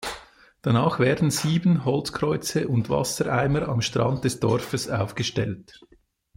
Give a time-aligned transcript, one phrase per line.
[0.63, 5.79] Danach werden sieben Holzkreuze und Wassereimer am Strand des Dorfes aufgestellt.